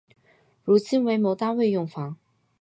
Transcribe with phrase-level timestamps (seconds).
[0.65, 2.17] 如今为某单位用房。